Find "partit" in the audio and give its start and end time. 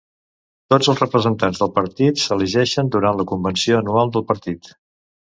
1.77-2.23, 4.35-4.77